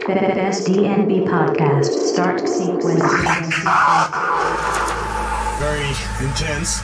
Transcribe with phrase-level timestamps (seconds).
[0.00, 3.00] The SDNB podcast start sequence.
[5.60, 5.86] Very
[6.26, 6.82] intense.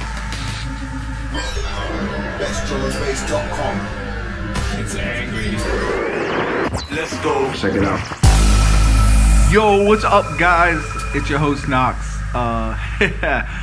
[2.38, 3.76] BestDrumandBass.com.
[4.80, 5.56] It's angry.
[6.97, 7.53] Let's go.
[7.54, 8.00] Check it out.
[9.53, 10.80] Yo, what's up, guys?
[11.15, 11.98] It's your host Knox.
[12.34, 12.76] Uh,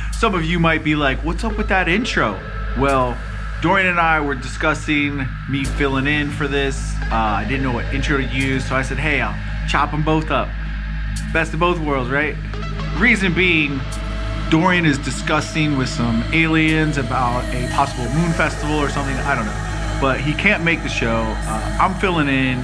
[0.12, 2.38] some of you might be like, "What's up with that intro?"
[2.78, 3.16] Well,
[3.66, 6.94] Dorian and I were discussing me filling in for this.
[7.10, 9.34] Uh, I didn't know what intro to use, so I said, "Hey, I'll
[9.66, 10.46] chop them both up.
[11.32, 12.36] Best of both worlds, right?"
[12.96, 13.80] Reason being,
[14.50, 19.16] Dorian is discussing with some aliens about a possible moon festival or something.
[19.16, 21.24] I don't know, but he can't make the show.
[21.26, 22.62] Uh, I'm filling in,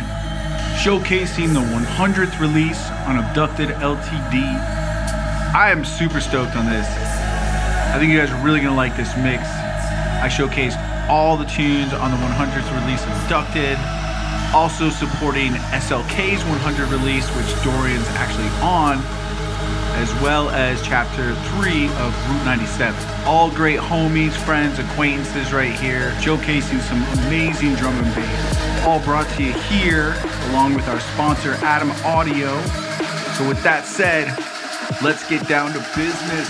[0.84, 4.36] showcasing the 100th release on Abducted LTD.
[5.52, 6.86] I am super stoked on this.
[6.86, 9.42] I think you guys are really gonna like this mix.
[10.22, 13.78] I showcased all the tunes on the 100th release Abducted,
[14.54, 18.98] also supporting SLK's 100 release, which Dorian's actually on,
[19.96, 23.24] as well as chapter 3 of Route 97.
[23.24, 28.84] All great homies, friends, acquaintances right here, showcasing some amazing drum and bass.
[28.84, 30.16] All brought to you here,
[30.50, 32.60] along with our sponsor, Adam Audio.
[33.36, 34.28] So, with that said,
[35.02, 36.48] let's get down to business.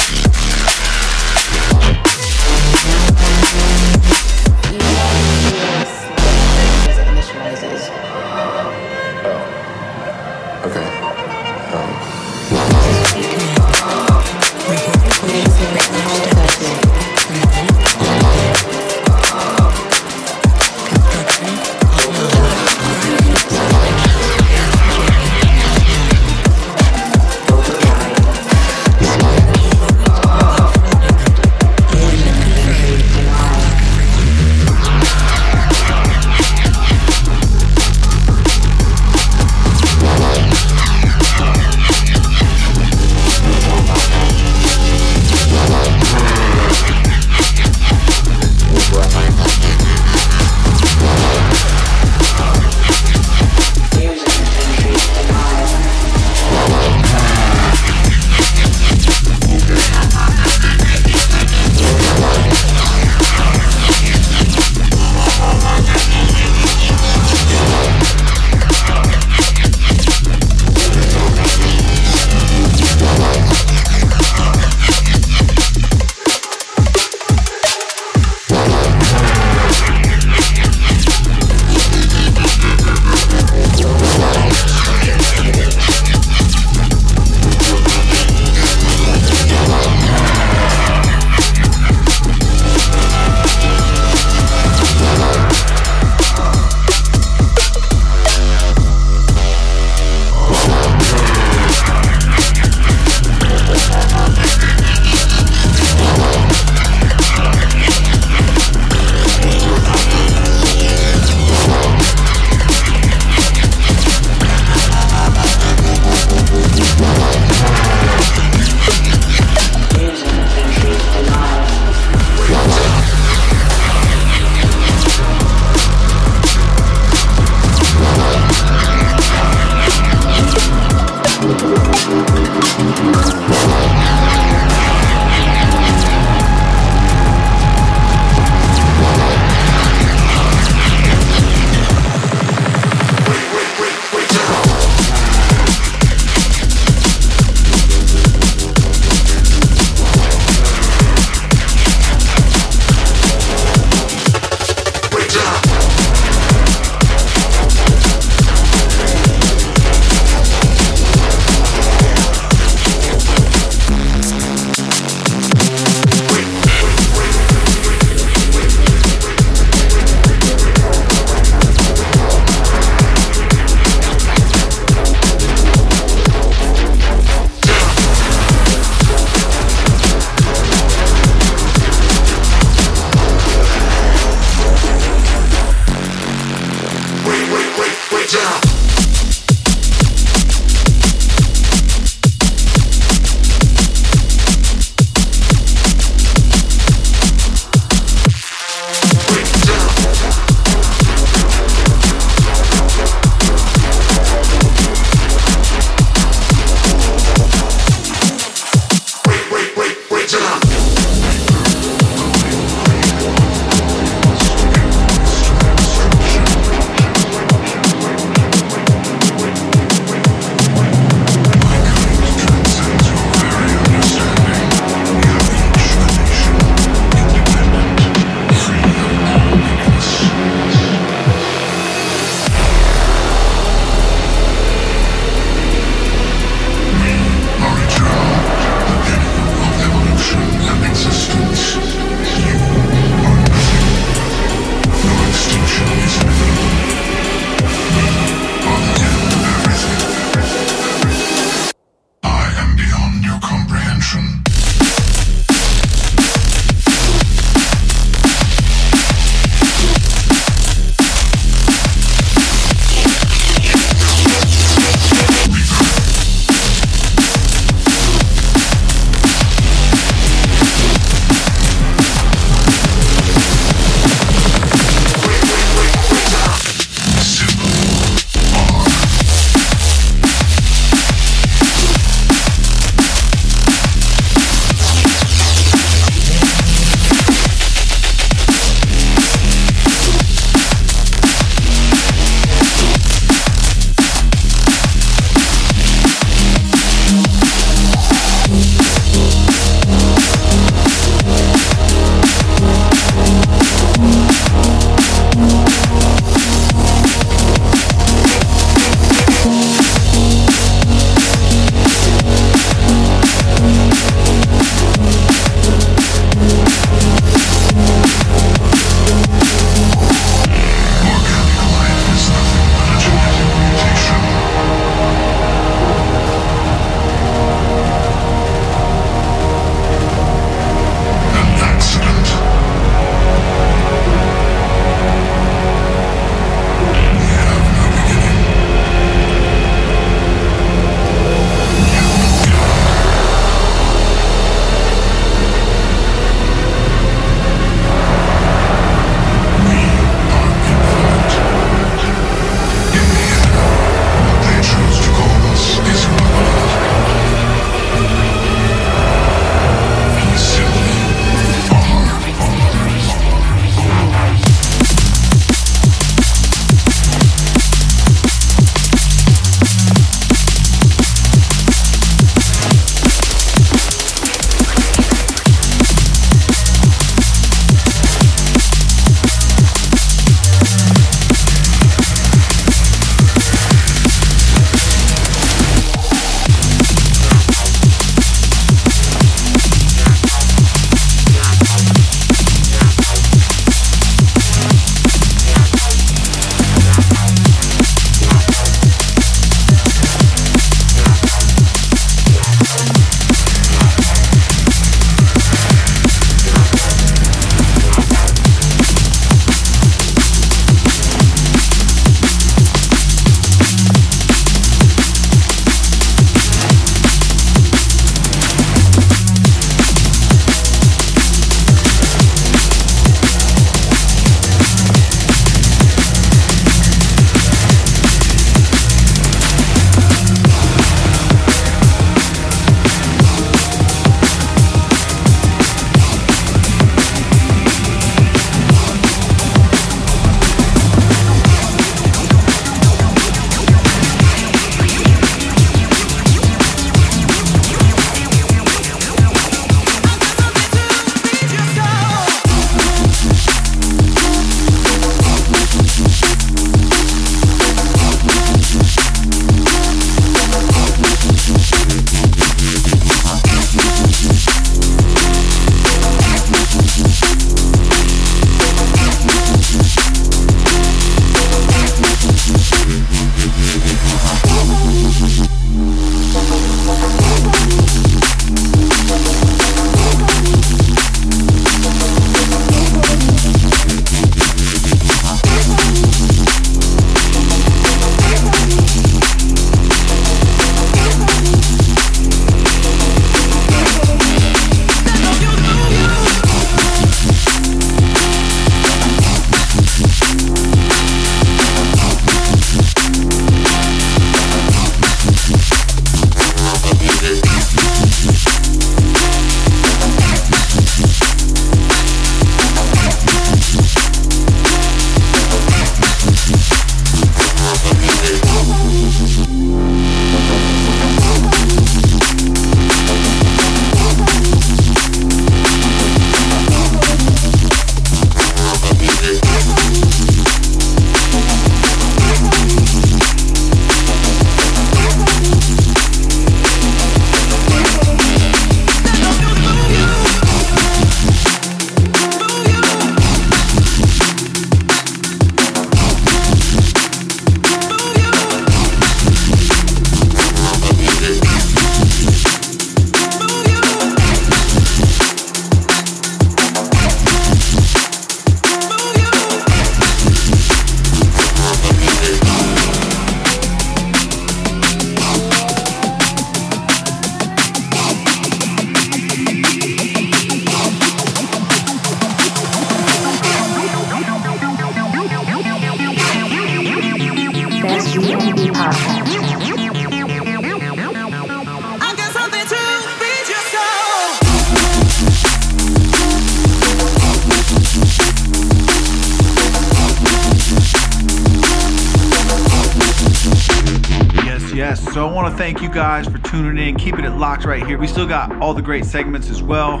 [595.96, 597.96] Guys for tuning in, keeping it locked right here.
[597.96, 600.00] We still got all the great segments as well.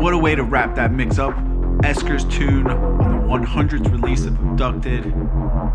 [0.00, 1.36] What a way to wrap that mix up.
[1.84, 5.14] Esker's tune on the 100th release of Abducted.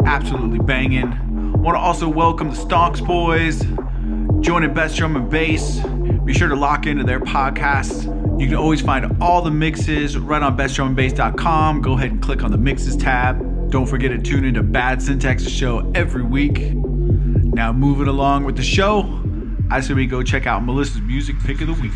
[0.06, 1.54] Absolutely banging.
[1.54, 3.64] Want to also welcome the Stonks Boys,
[4.44, 5.80] joining Best Drum and Bass.
[6.26, 8.04] Be sure to lock into their podcasts.
[8.38, 11.82] You can always find all the mixes right on bestdrumandbass.com.
[11.82, 13.72] Go ahead and click on the mixes tab.
[13.72, 16.74] Don't forget to tune into Bad Syntax's show every week.
[16.74, 19.15] Now, moving along with the show,
[19.76, 21.92] I say we go check out Melissa's music pick of the week.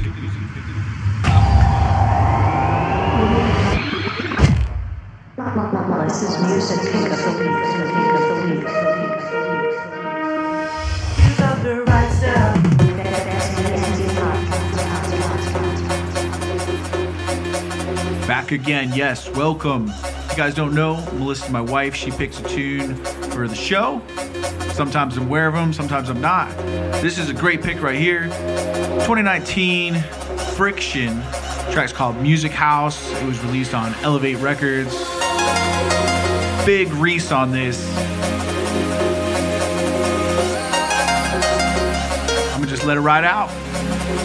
[5.38, 7.56] Melissa's music pick of the week.
[11.16, 11.74] Pick of the
[18.20, 18.28] week.
[18.28, 19.88] Back again, yes, welcome.
[19.88, 21.96] If you guys don't know, Melissa, my wife.
[21.96, 22.96] She picks a tune
[23.32, 24.02] for the show.
[24.80, 26.56] Sometimes I'm aware of them, sometimes I'm not.
[27.02, 28.28] This is a great pick right here.
[29.04, 29.96] 2019
[30.56, 31.22] Friction.
[31.74, 33.12] track's called Music House.
[33.12, 34.96] It was released on Elevate Records.
[36.66, 37.94] Big Reese on this.
[42.54, 43.50] I'm gonna just let it ride out.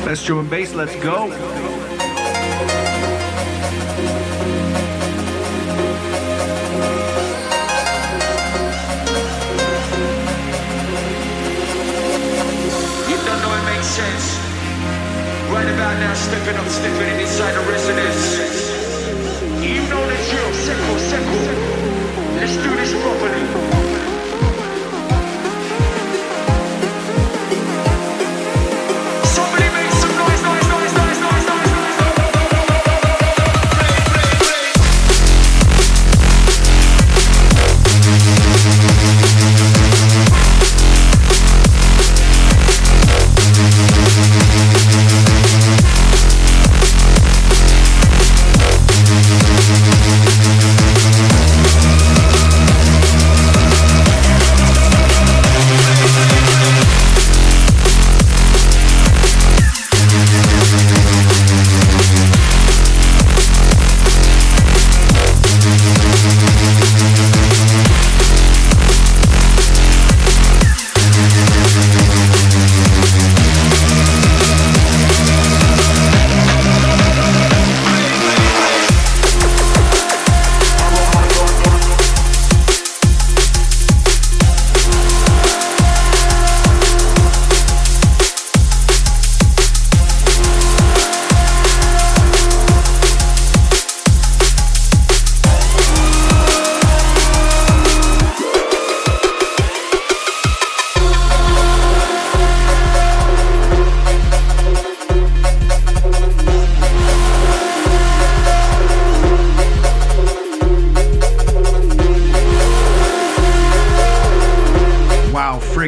[0.05, 1.74] Best drum and bass, let's go.
[16.35, 18.23] Up, stepping in inside the residence.
[19.63, 21.43] You know the drill, circle, circle.
[22.41, 22.84] Let's do this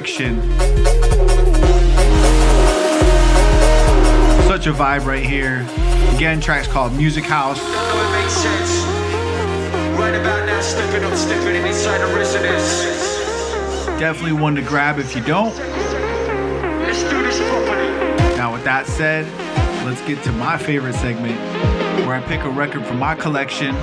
[0.06, 0.20] Such
[4.68, 5.66] a vibe right here.
[6.14, 7.58] Again, track's called Music House.
[7.58, 8.84] know it makes sense.
[9.98, 12.84] Right about now, stepping up, stepping inside the residence.
[13.98, 15.56] Definitely one to grab if you don't.
[15.56, 17.88] Let's do this properly.
[18.36, 19.26] Now, with that said,
[19.84, 21.36] let's get to my favorite segment
[22.06, 23.74] where I pick a record from my collection,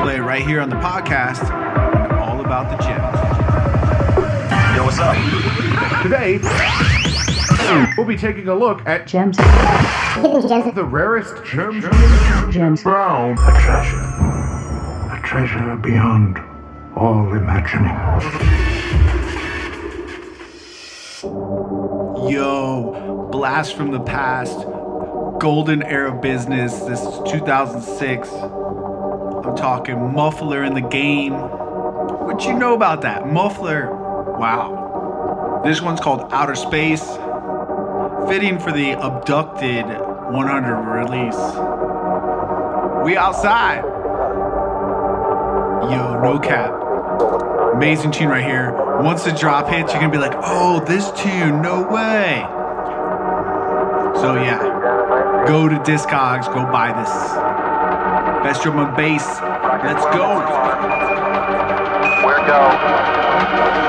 [0.00, 3.25] play it right here on the podcast, and all about the gems.
[4.96, 6.02] Yo, what's up?
[6.02, 6.38] Today,
[7.98, 9.36] we'll be taking a look at Gems.
[9.36, 11.84] the rarest gems.
[12.54, 12.82] Gems.
[12.82, 13.32] Brown.
[13.32, 14.00] A treasure.
[15.12, 16.38] A treasure beyond
[16.96, 17.92] all imagining.
[22.30, 24.58] Yo, blast from the past,
[25.38, 26.80] golden era business.
[26.80, 28.30] This is 2006.
[28.32, 31.34] I'm talking muffler in the game.
[31.34, 33.26] What you know about that?
[33.30, 34.04] Muffler.
[34.38, 34.85] Wow.
[35.66, 37.02] This one's called Outer Space.
[38.28, 41.34] Fitting for the Abducted 100 release.
[43.04, 43.82] We outside.
[45.90, 46.70] Yo, no cap.
[47.74, 49.00] Amazing tune right here.
[49.02, 52.44] Once the drop hits, you're gonna be like, oh, this tune, no way.
[54.20, 57.10] So yeah, go to Discogs, go buy this.
[58.44, 59.26] Best drum and bass.
[59.82, 60.38] Let's go.
[62.24, 63.85] Where go?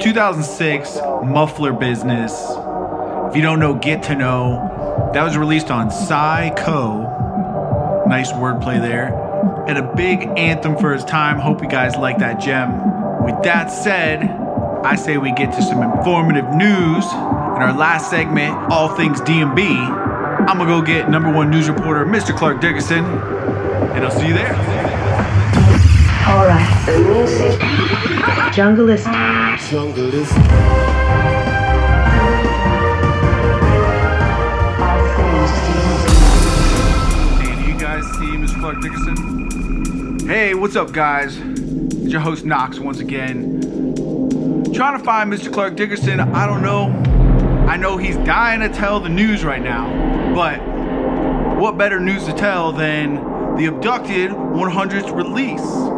[0.00, 2.32] 2006 Muffler Business.
[3.28, 5.10] If you don't know, get to know.
[5.12, 8.04] That was released on Psycho.
[8.06, 9.12] Nice wordplay there.
[9.66, 11.38] And a big anthem for his time.
[11.38, 13.24] Hope you guys like that gem.
[13.24, 17.04] With that said, I say we get to some informative news.
[17.04, 22.06] In our last segment, All Things DNB, I'm gonna go get number one news reporter,
[22.06, 22.36] Mr.
[22.36, 24.67] Clark Dickerson, and I'll see you there.
[26.28, 27.58] Alright, the music.
[28.52, 29.06] Junglist.
[37.38, 38.60] Hey, do you guys see Mr.
[38.60, 40.28] Clark Dickerson?
[40.28, 41.38] Hey, what's up, guys?
[41.38, 43.62] It's your host Knox once again.
[44.74, 45.50] Trying to find Mr.
[45.50, 46.20] Clark Dickerson.
[46.20, 46.90] I don't know.
[47.66, 49.88] I know he's dying to tell the news right now,
[50.34, 50.58] but
[51.58, 53.14] what better news to tell than
[53.56, 55.97] the Abducted 100th release?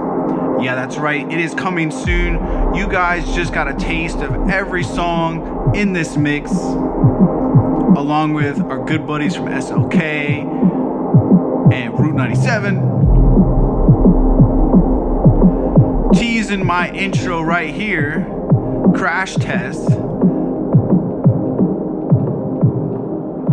[0.62, 1.30] Yeah, that's right.
[1.32, 2.34] It is coming soon.
[2.74, 8.84] You guys just got a taste of every song in this mix, along with our
[8.84, 10.44] good buddies from SLK
[11.72, 12.76] and Route 97.
[16.12, 18.26] Teasing my intro right here,
[18.94, 19.88] crash test.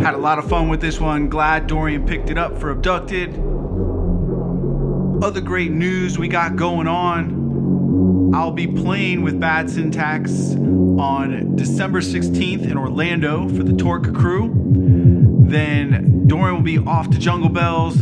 [0.01, 1.29] Had a lot of fun with this one.
[1.29, 3.56] Glad Dorian picked it up for Abducted.
[5.21, 8.31] Other great news we got going on.
[8.35, 14.53] I'll be playing with Bad Syntax on December 16th in Orlando for the Torque crew.
[15.47, 17.97] Then Dorian will be off to Jungle Bells.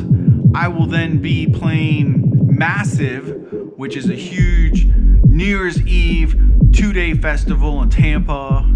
[0.54, 6.36] I will then be playing Massive, which is a huge New Year's Eve
[6.74, 8.70] two day festival in Tampa.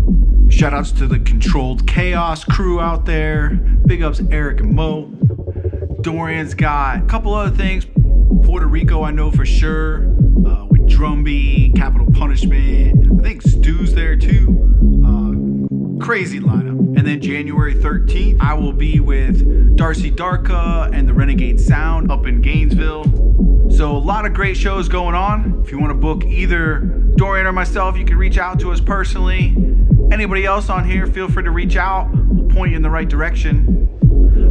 [0.50, 3.50] Shout outs to the Controlled Chaos crew out there.
[3.86, 5.12] Big ups Eric and Mo.
[6.02, 7.86] Dorian's got a couple other things.
[8.44, 10.06] Puerto Rico, I know for sure,
[10.46, 13.20] uh, with Drumby, Capital Punishment.
[13.20, 14.48] I think Stu's there too.
[15.06, 16.98] Uh, crazy lineup.
[16.98, 22.26] And then January 13th, I will be with Darcy Darka and the Renegade Sound up
[22.26, 23.06] in Gainesville.
[23.72, 25.62] So, a lot of great shows going on.
[25.64, 26.80] If you want to book either
[27.16, 29.56] Dorian or myself, you can reach out to us personally.
[30.12, 32.10] Anybody else on here, feel free to reach out.
[32.14, 33.88] We'll point you in the right direction.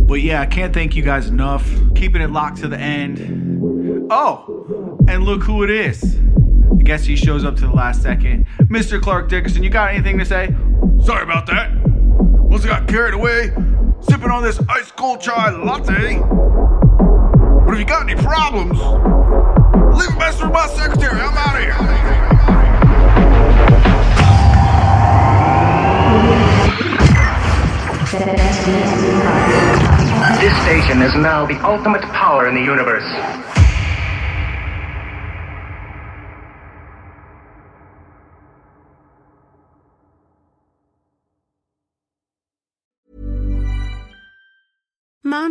[0.06, 1.68] But yeah, I can't thank you guys enough.
[1.94, 3.47] Keeping it locked to the end.
[4.10, 6.16] Oh, and look who it is.
[6.78, 8.46] I guess he shows up to the last second.
[8.62, 9.00] Mr.
[9.00, 10.54] Clark Dickerson, you got anything to say?
[11.02, 11.72] Sorry about that.
[12.48, 13.52] Must have got carried away
[14.00, 16.20] sipping on this ice cold chai latte.
[17.66, 18.78] But if you got any problems,
[19.98, 21.20] leave a message with my secretary.
[21.20, 21.74] I'm out of here.
[30.40, 33.04] This station is now the ultimate power in the universe.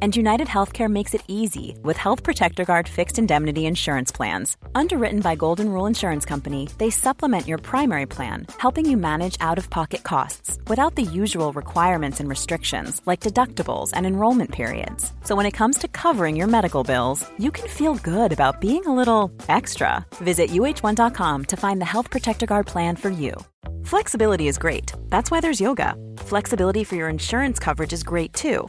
[0.00, 4.56] And United Healthcare makes it easy with Health Protector Guard fixed indemnity insurance plans.
[4.76, 9.58] Underwritten by Golden Rule Insurance Company, they supplement your primary plan, helping you manage out
[9.58, 15.12] of pocket costs without the usual requirements and restrictions like deductibles and enrollment periods.
[15.24, 18.86] So when it comes to covering your medical bills, you can feel good about being
[18.86, 20.06] a little extra.
[20.18, 23.34] Visit uhone.com to find the Health Protector Guard plan for you.
[23.82, 24.92] Flexibility is great.
[25.08, 25.96] That's why there's yoga.
[26.18, 28.68] Flexibility for your insurance coverage is great too.